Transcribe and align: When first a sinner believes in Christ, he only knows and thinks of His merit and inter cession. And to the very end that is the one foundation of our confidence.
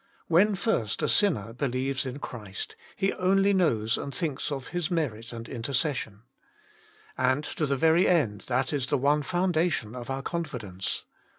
When 0.25 0.55
first 0.55 1.03
a 1.03 1.07
sinner 1.07 1.53
believes 1.53 2.07
in 2.07 2.17
Christ, 2.17 2.75
he 2.95 3.13
only 3.13 3.53
knows 3.53 3.99
and 3.99 4.11
thinks 4.11 4.51
of 4.51 4.69
His 4.69 4.89
merit 4.89 5.31
and 5.31 5.47
inter 5.47 5.73
cession. 5.73 6.23
And 7.19 7.43
to 7.43 7.67
the 7.67 7.77
very 7.77 8.07
end 8.07 8.41
that 8.47 8.73
is 8.73 8.87
the 8.87 8.97
one 8.97 9.21
foundation 9.21 9.95
of 9.95 10.09
our 10.09 10.23
confidence. 10.23 11.05